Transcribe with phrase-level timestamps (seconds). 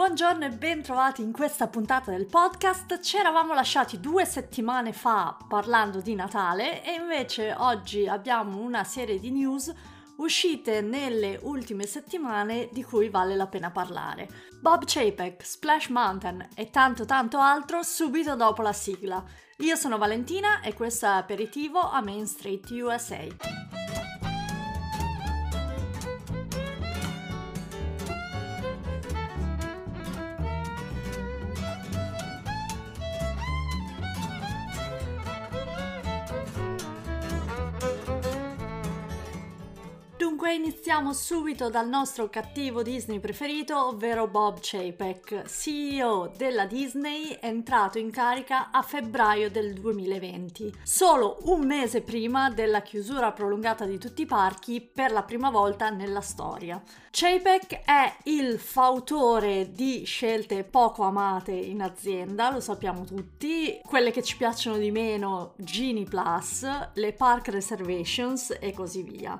[0.00, 3.00] Buongiorno e ben trovati in questa puntata del podcast.
[3.00, 9.20] Ci eravamo lasciati due settimane fa parlando di Natale e invece oggi abbiamo una serie
[9.20, 9.70] di news
[10.16, 14.26] uscite nelle ultime settimane di cui vale la pena parlare.
[14.58, 19.22] Bob Chapek, Splash Mountain e tanto tanto altro subito dopo la sigla.
[19.58, 23.89] Io sono Valentina e questo è Aperitivo a Main Street USA.
[40.50, 47.98] Dunque iniziamo subito dal nostro cattivo Disney preferito, ovvero Bob Chapek, CEO della Disney, entrato
[47.98, 54.22] in carica a febbraio del 2020, solo un mese prima della chiusura prolungata di tutti
[54.22, 56.82] i parchi per la prima volta nella storia.
[57.12, 64.24] Chapek è il fautore di scelte poco amate in azienda, lo sappiamo tutti, quelle che
[64.24, 69.38] ci piacciono di meno, Genie Plus, le Park Reservations e così via.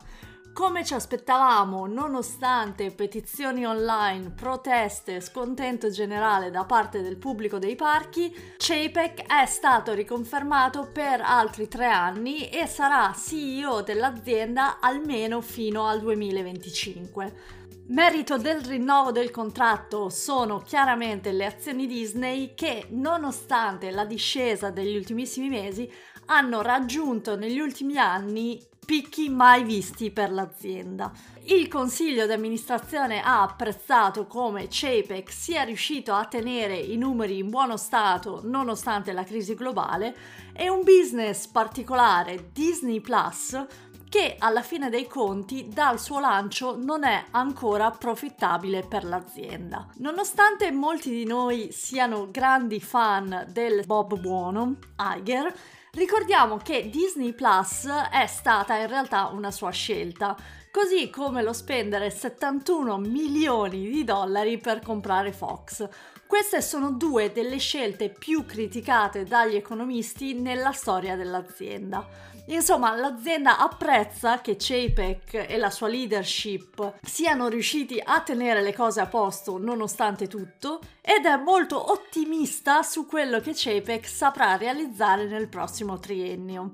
[0.52, 8.34] Come ci aspettavamo, nonostante petizioni online, proteste, scontento generale da parte del pubblico dei parchi,
[8.58, 16.00] Chapek è stato riconfermato per altri tre anni e sarà CEO dell'azienda almeno fino al
[16.00, 17.58] 2025.
[17.88, 24.96] Merito del rinnovo del contratto sono chiaramente le azioni Disney che, nonostante la discesa degli
[24.96, 25.90] ultimissimi mesi,
[26.26, 28.60] hanno raggiunto negli ultimi anni
[28.90, 31.12] picchi mai visti per l'azienda.
[31.44, 37.50] Il consiglio di amministrazione ha apprezzato come Chapek sia riuscito a tenere i numeri in
[37.50, 40.16] buono stato nonostante la crisi globale
[40.52, 43.64] e un business particolare Disney Plus
[44.08, 49.86] che alla fine dei conti dal suo lancio non è ancora profittabile per l'azienda.
[49.98, 55.54] Nonostante molti di noi siano grandi fan del Bob Buono, Iger,
[55.92, 60.36] Ricordiamo che Disney Plus è stata in realtà una sua scelta,
[60.70, 65.88] così come lo spendere 71 milioni di dollari per comprare Fox.
[66.28, 72.06] Queste sono due delle scelte più criticate dagli economisti nella storia dell'azienda.
[72.50, 79.00] Insomma, l'azienda apprezza che Chapek e la sua leadership siano riusciti a tenere le cose
[79.00, 85.48] a posto nonostante tutto ed è molto ottimista su quello che Chapek saprà realizzare nel
[85.48, 86.70] prossimo triennio.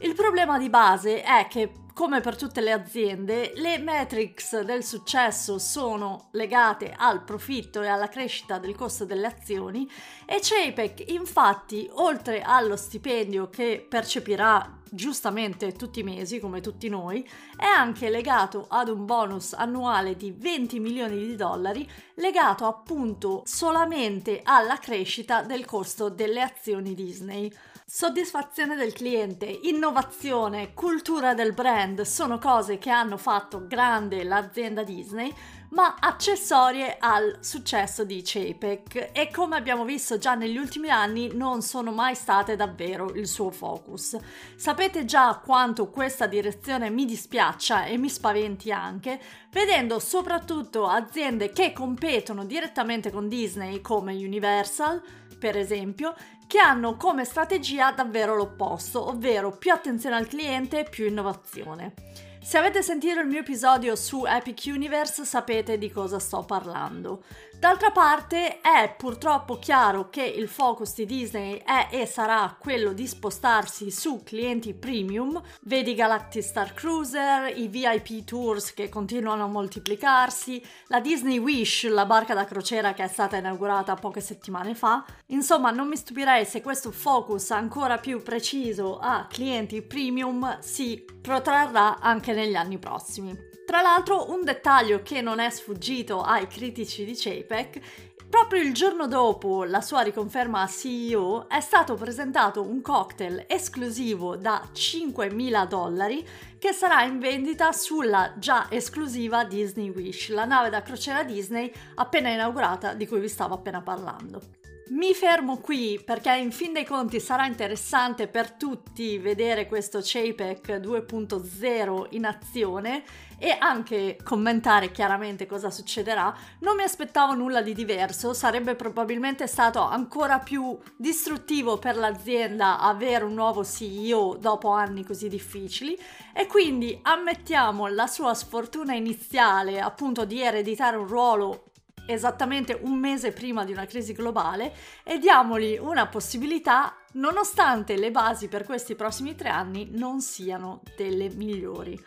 [0.00, 5.58] Il problema di base è che come per tutte le aziende, le metrics del successo
[5.58, 9.86] sono legate al profitto e alla crescita del costo delle azioni
[10.24, 17.22] e Chapek infatti, oltre allo stipendio che percepirà giustamente tutti i mesi, come tutti noi,
[17.54, 24.40] è anche legato ad un bonus annuale di 20 milioni di dollari, legato appunto solamente
[24.42, 27.52] alla crescita del costo delle azioni Disney.
[27.92, 35.34] Soddisfazione del cliente, innovazione, cultura del brand sono cose che hanno fatto grande l'azienda Disney,
[35.70, 41.62] ma accessorie al successo di Chapek e come abbiamo visto già negli ultimi anni non
[41.62, 44.16] sono mai state davvero il suo focus.
[44.54, 49.20] Sapete già quanto questa direzione mi dispiaccia e mi spaventi anche,
[49.50, 55.02] vedendo soprattutto aziende che competono direttamente con Disney come Universal,
[55.40, 56.14] per esempio,
[56.50, 61.94] che hanno come strategia davvero l'opposto, ovvero più attenzione al cliente, più innovazione.
[62.42, 67.22] Se avete sentito il mio episodio su Epic Universe sapete di cosa sto parlando.
[67.60, 73.06] D'altra parte è purtroppo chiaro che il focus di Disney è e sarà quello di
[73.06, 80.64] spostarsi su clienti premium, vedi Galactic Star Cruiser, i VIP Tours che continuano a moltiplicarsi,
[80.86, 85.04] la Disney Wish, la barca da crociera che è stata inaugurata poche settimane fa.
[85.26, 91.98] Insomma, non mi stupirei se questo focus ancora più preciso a clienti premium si protrarrà
[91.98, 93.49] anche negli anni prossimi.
[93.70, 97.80] Tra l'altro un dettaglio che non è sfuggito ai critici di JPEG
[98.28, 104.34] Proprio il giorno dopo la sua riconferma a CEO è stato presentato un cocktail esclusivo
[104.34, 106.26] da 5.000 dollari
[106.58, 112.28] che sarà in vendita sulla già esclusiva Disney Wish, la nave da crociera Disney appena
[112.28, 114.59] inaugurata di cui vi stavo appena parlando.
[114.92, 120.80] Mi fermo qui perché in fin dei conti sarà interessante per tutti vedere questo JPEG
[120.80, 123.04] 2.0 in azione
[123.38, 126.34] e anche commentare chiaramente cosa succederà.
[126.58, 133.22] Non mi aspettavo nulla di diverso, sarebbe probabilmente stato ancora più distruttivo per l'azienda avere
[133.22, 135.96] un nuovo CEO dopo anni così difficili
[136.34, 141.69] e quindi ammettiamo la sua sfortuna iniziale appunto di ereditare un ruolo
[142.12, 148.48] esattamente un mese prima di una crisi globale e diamogli una possibilità nonostante le basi
[148.48, 151.98] per questi prossimi tre anni non siano delle migliori.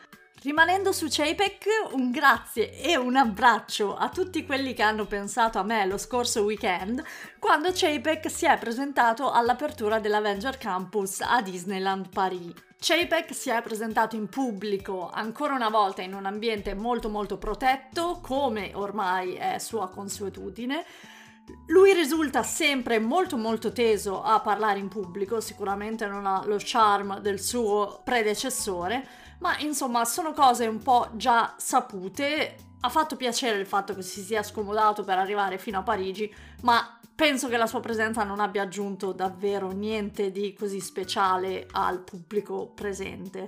[0.44, 5.63] Rimanendo su Chapek, un grazie e un abbraccio a tutti quelli che hanno pensato a
[5.63, 7.01] me lo scorso weekend
[7.39, 12.51] quando Chapek si è presentato all'apertura dell'Avenger Campus a Disneyland Paris.
[12.85, 18.19] Chapek si è presentato in pubblico ancora una volta in un ambiente molto molto protetto,
[18.21, 20.83] come ormai è sua consuetudine.
[21.68, 27.21] Lui risulta sempre molto molto teso a parlare in pubblico, sicuramente non ha lo charme
[27.21, 29.07] del suo predecessore,
[29.39, 32.57] ma insomma sono cose un po' già sapute.
[32.81, 36.29] Ha fatto piacere il fatto che si sia scomodato per arrivare fino a Parigi,
[36.63, 42.02] ma penso che la sua presenza non abbia aggiunto davvero niente di così speciale al
[42.02, 43.48] pubblico presente.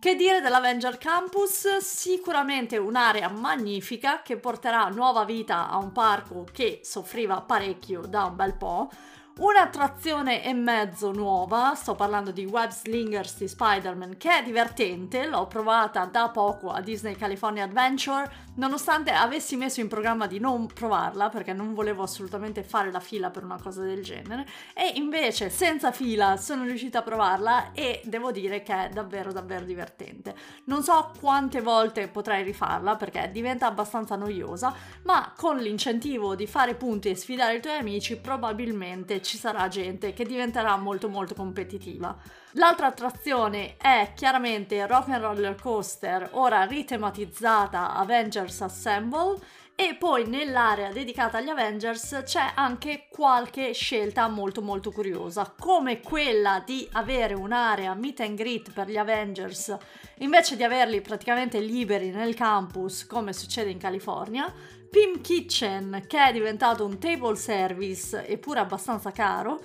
[0.00, 1.76] Che dire dell'Avenger Campus?
[1.76, 8.34] Sicuramente un'area magnifica che porterà nuova vita a un parco che soffriva parecchio da un
[8.34, 8.88] bel po'.
[9.34, 15.46] Un'attrazione e mezzo nuova, sto parlando di Web Slingers di Spider-Man, che è divertente, l'ho
[15.46, 21.30] provata da poco a Disney California Adventure, nonostante avessi messo in programma di non provarla
[21.30, 25.92] perché non volevo assolutamente fare la fila per una cosa del genere, e invece senza
[25.92, 30.34] fila sono riuscita a provarla e devo dire che è davvero davvero divertente.
[30.64, 34.74] Non so quante volte potrei rifarla perché diventa abbastanza noiosa,
[35.04, 40.12] ma con l'incentivo di fare punti e sfidare i tuoi amici probabilmente ci sarà gente
[40.12, 42.16] che diventerà molto molto competitiva.
[42.52, 49.38] L'altra attrazione è chiaramente Rock and Roller Coaster, ora ritematizzata Avengers Assemble
[49.74, 56.62] e poi nell'area dedicata agli Avengers c'è anche qualche scelta molto molto curiosa, come quella
[56.64, 59.76] di avere un'area meet and greet per gli Avengers
[60.18, 64.52] invece di averli praticamente liberi nel campus come succede in California,
[64.92, 69.58] Pim Kitchen, che è diventato un table service eppure abbastanza caro,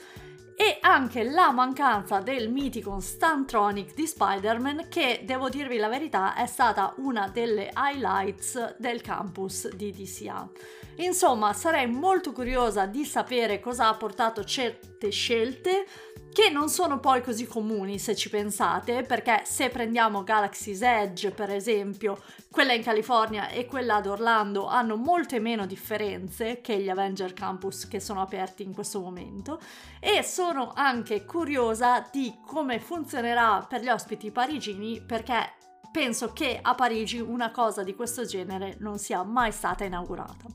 [0.60, 6.48] e anche la mancanza del mitico Stuntronic di Spider-Man che, devo dirvi la verità, è
[6.48, 10.50] stata una delle highlights del campus di DCA.
[10.96, 15.86] Insomma, sarei molto curiosa di sapere cosa ha portato certe scelte,
[16.34, 21.50] che non sono poi così comuni se ci pensate, perché se prendiamo Galaxy's Edge per
[21.50, 22.22] esempio,
[22.52, 27.88] quella in California e quella ad Orlando hanno molte meno differenze che gli Avenger Campus
[27.88, 29.60] che sono aperti in questo momento
[30.00, 35.56] e sono anche curiosa di come funzionerà per gli ospiti parigini perché
[35.92, 40.46] penso che a Parigi una cosa di questo genere non sia mai stata inaugurata.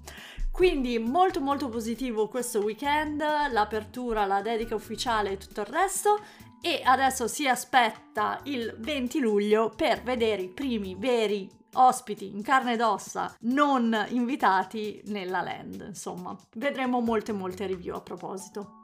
[0.50, 6.20] Quindi molto molto positivo questo weekend, l'apertura, la dedica ufficiale e tutto il resto
[6.62, 12.74] e adesso si aspetta il 20 luglio per vedere i primi veri ospiti in carne
[12.74, 16.34] ed ossa non invitati nella land, insomma.
[16.54, 18.80] Vedremo molte molte review a proposito.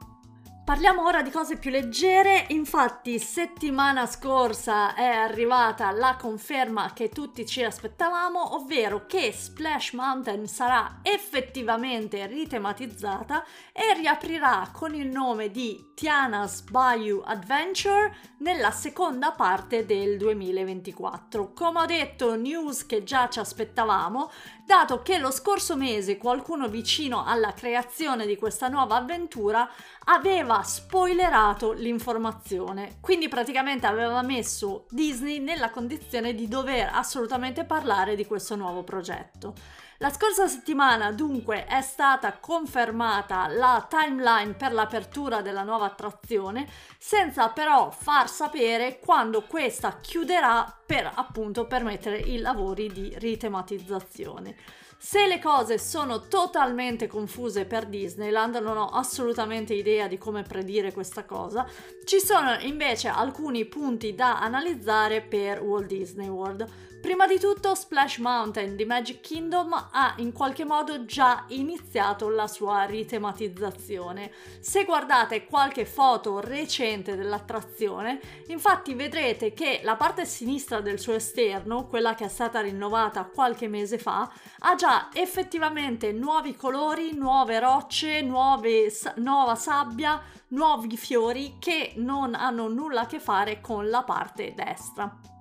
[0.69, 7.43] Parliamo ora di cose più leggere, infatti settimana scorsa è arrivata la conferma che tutti
[7.47, 15.93] ci aspettavamo, ovvero che Splash Mountain sarà effettivamente ritematizzata e riaprirà con il nome di
[15.95, 21.51] Tiana's Bayou Adventure nella seconda parte del 2024.
[21.53, 24.29] Come ho detto, news che già ci aspettavamo,
[24.67, 29.67] dato che lo scorso mese qualcuno vicino alla creazione di questa nuova avventura
[30.05, 38.25] aveva spoilerato l'informazione, quindi praticamente aveva messo Disney nella condizione di dover assolutamente parlare di
[38.25, 39.53] questo nuovo progetto.
[40.01, 47.49] La scorsa settimana dunque è stata confermata la timeline per l'apertura della nuova attrazione, senza
[47.49, 54.55] però far sapere quando questa chiuderà per appunto permettere i lavori di ritematizzazione.
[54.97, 60.93] Se le cose sono totalmente confuse per Disneyland, non ho assolutamente idea di come predire
[60.93, 61.67] questa cosa,
[62.05, 66.87] ci sono invece alcuni punti da analizzare per Walt Disney World.
[67.01, 72.45] Prima di tutto Splash Mountain di Magic Kingdom ha in qualche modo già iniziato la
[72.45, 74.31] sua ritematizzazione.
[74.59, 81.87] Se guardate qualche foto recente dell'attrazione, infatti vedrete che la parte sinistra del suo esterno,
[81.87, 84.29] quella che è stata rinnovata qualche mese fa,
[84.59, 92.67] ha già effettivamente nuovi colori, nuove rocce, nuove, nuova sabbia, nuovi fiori che non hanno
[92.67, 95.37] nulla a che fare con la parte destra.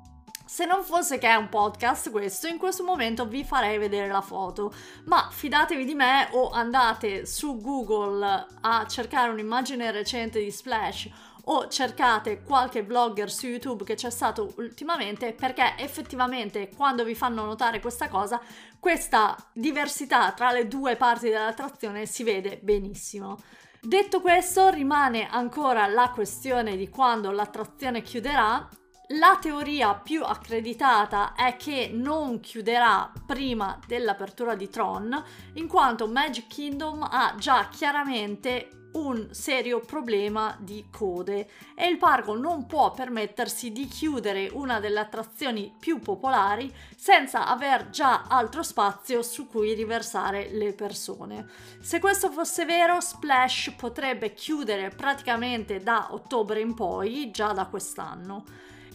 [0.49, 4.23] Se non fosse che è un podcast questo, in questo momento vi farei vedere la
[4.23, 4.73] foto,
[5.05, 11.11] ma fidatevi di me o andate su Google a cercare un'immagine recente di Splash
[11.45, 17.45] o cercate qualche vlogger su YouTube che c'è stato ultimamente perché effettivamente quando vi fanno
[17.45, 18.41] notare questa cosa,
[18.81, 23.37] questa diversità tra le due parti dell'attrazione si vede benissimo.
[23.83, 28.67] Detto questo, rimane ancora la questione di quando l'attrazione chiuderà
[29.13, 35.25] la teoria più accreditata è che non chiuderà prima dell'apertura di Tron,
[35.55, 42.35] in quanto Magic Kingdom ha già chiaramente un serio problema di code e il parco
[42.37, 49.23] non può permettersi di chiudere una delle attrazioni più popolari senza aver già altro spazio
[49.23, 51.47] su cui riversare le persone.
[51.81, 58.45] Se questo fosse vero, Splash potrebbe chiudere praticamente da ottobre in poi, già da quest'anno.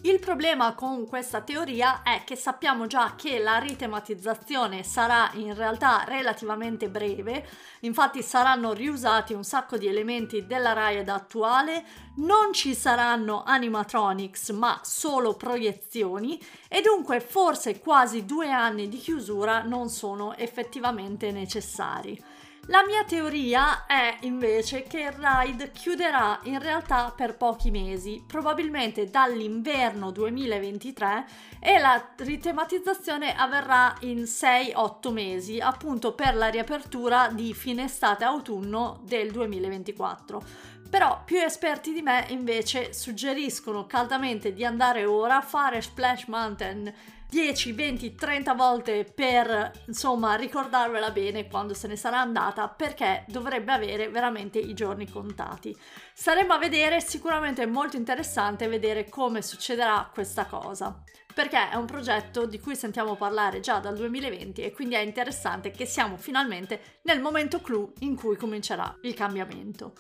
[0.06, 6.04] Il problema con questa teoria è che sappiamo già che la ritematizzazione sarà in realtà
[6.06, 7.48] relativamente breve,
[7.82, 14.78] infatti saranno riusati un sacco di elementi della Riot attuale, non ci saranno animatronics ma
[14.84, 16.38] solo proiezioni.
[16.68, 22.22] E dunque forse quasi due anni di chiusura non sono effettivamente necessari.
[22.68, 29.10] La mia teoria è invece che il ride chiuderà in realtà per pochi mesi, probabilmente
[29.10, 31.26] dall'inverno 2023
[31.60, 39.32] e la ritematizzazione avverrà in 6-8 mesi, appunto per la riapertura di fine estate-autunno del
[39.32, 40.42] 2024.
[40.90, 46.94] Però più esperti di me invece suggeriscono caldamente di andare ora a fare Splash Mountain
[47.34, 53.72] 10, 20, 30 volte per insomma ricordarvela bene quando se ne sarà andata perché dovrebbe
[53.72, 55.76] avere veramente i giorni contati.
[56.14, 61.02] Saremo a vedere, sicuramente è molto interessante vedere come succederà questa cosa
[61.34, 65.72] perché è un progetto di cui sentiamo parlare già dal 2020 e quindi è interessante
[65.72, 69.94] che siamo finalmente nel momento clou in cui comincerà il cambiamento.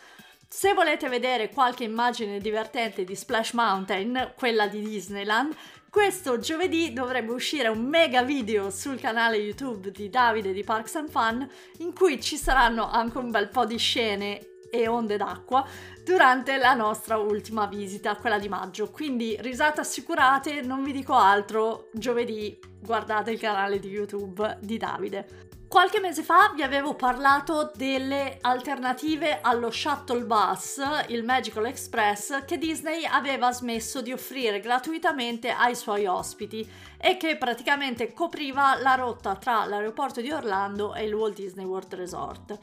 [0.48, 5.56] Se volete vedere qualche immagine divertente di Splash Mountain, quella di Disneyland,
[5.94, 11.08] questo giovedì dovrebbe uscire un mega video sul canale YouTube di Davide di Parks and
[11.08, 11.48] Fun
[11.78, 15.64] in cui ci saranno anche un bel po' di scene e onde d'acqua
[16.04, 18.90] durante la nostra ultima visita, quella di maggio.
[18.90, 25.52] Quindi risate assicurate, non vi dico altro, giovedì guardate il canale di YouTube di Davide.
[25.68, 32.60] Qualche mese fa vi avevo parlato delle alternative allo shuttle bus, il Magical Express, che
[32.60, 39.36] Disney aveva smesso di offrire gratuitamente ai suoi ospiti e che praticamente copriva la rotta
[39.36, 42.60] tra l'aeroporto di Orlando e il Walt Disney World Resort.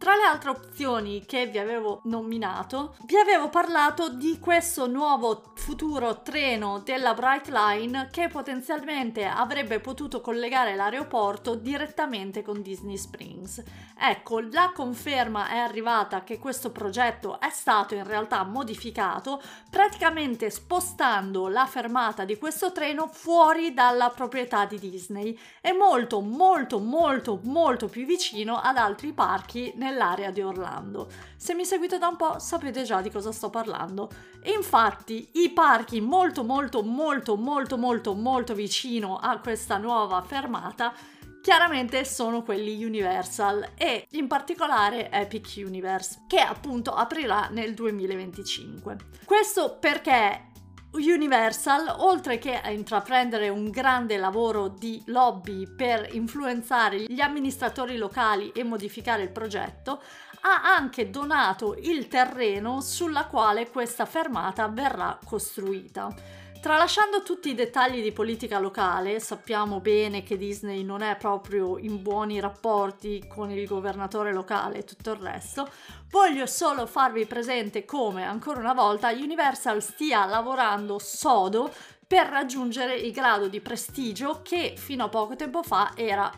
[0.00, 6.22] Tra le altre opzioni che vi avevo nominato, vi avevo parlato di questo nuovo futuro
[6.22, 13.62] treno della Bright Line che potenzialmente avrebbe potuto collegare l'aeroporto direttamente con Disney Springs.
[13.94, 21.48] Ecco, la conferma è arrivata che questo progetto è stato in realtà modificato, praticamente spostando
[21.48, 27.86] la fermata di questo treno fuori dalla proprietà di Disney e molto molto molto molto
[27.86, 31.10] più vicino ad altri parchi nel nell'area di Orlando.
[31.36, 34.10] Se mi seguite da un po' sapete già di cosa sto parlando.
[34.44, 40.94] Infatti i parchi molto molto molto molto molto molto vicino a questa nuova fermata
[41.42, 48.96] chiaramente sono quelli Universal e in particolare Epic Universe che appunto aprirà nel 2025.
[49.24, 50.49] Questo perché
[50.92, 58.50] Universal, oltre che a intraprendere un grande lavoro di lobby per influenzare gli amministratori locali
[58.50, 60.02] e modificare il progetto,
[60.42, 66.12] ha anche donato il terreno sulla quale questa fermata verrà costruita.
[66.60, 72.02] Tralasciando tutti i dettagli di politica locale, sappiamo bene che Disney non è proprio in
[72.02, 75.70] buoni rapporti con il governatore locale e tutto il resto,
[76.10, 81.72] voglio solo farvi presente come, ancora una volta, Universal stia lavorando sodo
[82.06, 86.30] per raggiungere il grado di prestigio che fino a poco tempo fa era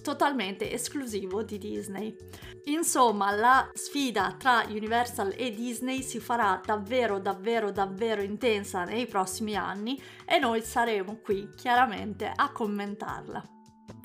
[0.00, 2.16] totalmente esclusivo di Disney.
[2.64, 9.56] Insomma, la sfida tra Universal e Disney si farà davvero, davvero, davvero intensa nei prossimi
[9.56, 13.59] anni e noi saremo qui chiaramente a commentarla.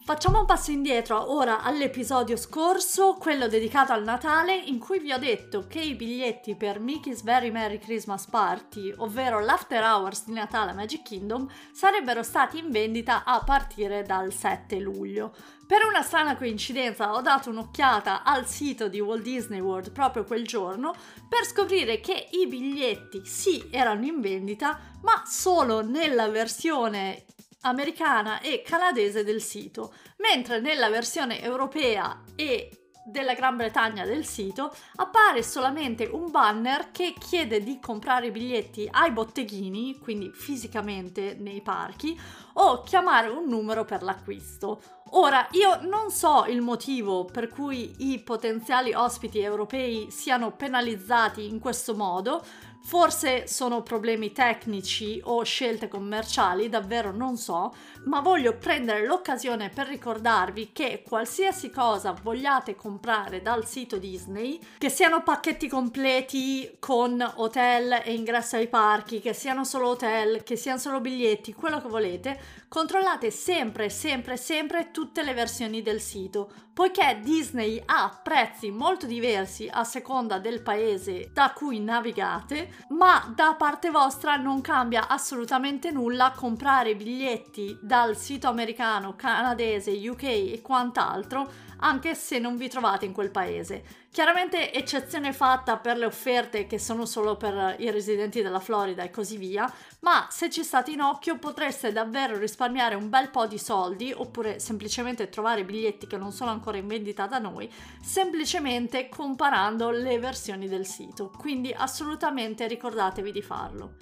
[0.05, 5.17] Facciamo un passo indietro ora all'episodio scorso, quello dedicato al Natale, in cui vi ho
[5.17, 10.73] detto che i biglietti per Mickey's Very Merry Christmas Party, ovvero l'After Hours di Natale
[10.73, 15.33] Magic Kingdom, sarebbero stati in vendita a partire dal 7 luglio.
[15.65, 20.45] Per una strana coincidenza ho dato un'occhiata al sito di Walt Disney World proprio quel
[20.45, 20.93] giorno
[21.27, 27.25] per scoprire che i biglietti sì erano in vendita, ma solo nella versione
[27.65, 32.69] americana e canadese del sito, mentre nella versione europea e
[33.07, 38.87] della Gran Bretagna del sito appare solamente un banner che chiede di comprare i biglietti
[38.89, 42.19] ai botteghini, quindi fisicamente nei parchi,
[42.53, 44.81] o chiamare un numero per l'acquisto.
[45.11, 51.59] Ora, io non so il motivo per cui i potenziali ospiti europei siano penalizzati in
[51.59, 52.43] questo modo,
[52.85, 57.73] Forse sono problemi tecnici o scelte commerciali, davvero non so,
[58.03, 64.89] ma voglio prendere l'occasione per ricordarvi che qualsiasi cosa vogliate comprare dal sito Disney, che
[64.89, 70.77] siano pacchetti completi con hotel e ingresso ai parchi, che siano solo hotel, che siano
[70.77, 77.19] solo biglietti, quello che volete, controllate sempre, sempre, sempre tutte le versioni del sito, poiché
[77.23, 83.89] Disney ha prezzi molto diversi a seconda del paese da cui navigate, ma da parte
[83.89, 92.15] vostra non cambia assolutamente nulla comprare biglietti dal sito americano, canadese, UK e quant'altro anche
[92.15, 94.03] se non vi trovate in quel paese.
[94.11, 99.09] Chiaramente eccezione fatta per le offerte che sono solo per i residenti della Florida e
[99.09, 103.57] così via, ma se ci state in occhio potreste davvero risparmiare un bel po' di
[103.57, 109.89] soldi oppure semplicemente trovare biglietti che non sono ancora in vendita da noi, semplicemente comparando
[109.89, 111.29] le versioni del sito.
[111.37, 113.95] Quindi assolutamente ricordatevi di farlo.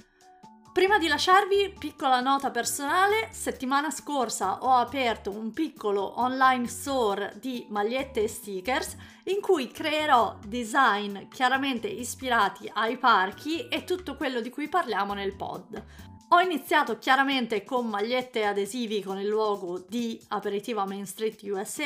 [0.73, 7.67] Prima di lasciarvi, piccola nota personale, settimana scorsa ho aperto un piccolo online store di
[7.69, 14.49] magliette e stickers in cui creerò design chiaramente ispirati ai parchi e tutto quello di
[14.49, 15.79] cui parliamo nel pod.
[16.29, 21.83] Ho iniziato chiaramente con magliette e adesivi con il logo di Aperitivo Main Street USA,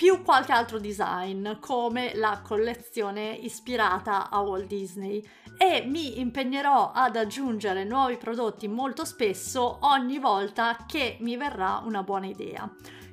[0.00, 5.22] più qualche altro design come la collezione ispirata a Walt Disney
[5.58, 12.02] e mi impegnerò ad aggiungere nuovi prodotti molto spesso ogni volta che mi verrà una
[12.02, 12.66] buona idea.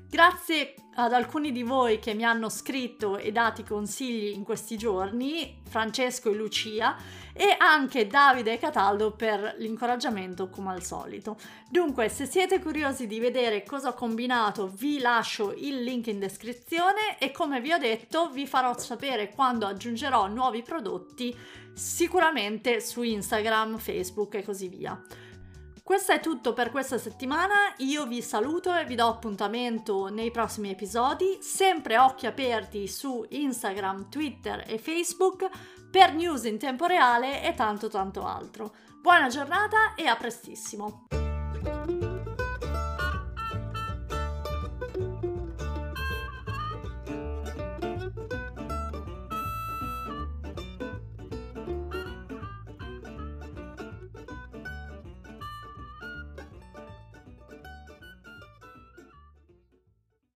[0.10, 5.60] Grazie ad alcuni di voi che mi hanno scritto e dati consigli in questi giorni,
[5.68, 6.96] Francesco e Lucia,
[7.34, 11.36] e anche Davide e Cataldo per l'incoraggiamento come al solito.
[11.70, 17.20] Dunque, se siete curiosi di vedere cosa ho combinato, vi lascio il link in descrizione
[17.20, 21.38] e come vi ho detto vi farò sapere quando aggiungerò nuovi prodotti,
[21.74, 25.00] sicuramente su Instagram, Facebook e così via.
[25.88, 30.70] Questo è tutto per questa settimana, io vi saluto e vi do appuntamento nei prossimi
[30.70, 35.50] episodi, sempre occhi aperti su Instagram, Twitter e Facebook
[35.90, 38.74] per news in tempo reale e tanto tanto altro.
[39.02, 41.06] Buona giornata e a prestissimo!